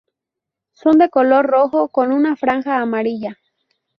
Son 0.71 0.97
de 0.97 1.11
color 1.11 1.45
rojo 1.45 1.89
con 1.89 2.11
una 2.11 2.35
franja 2.35 2.79
amarilla. 2.79 3.37